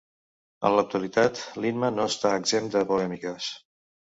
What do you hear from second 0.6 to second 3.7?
En l'actualitat l'himne no està exempt de polèmiques.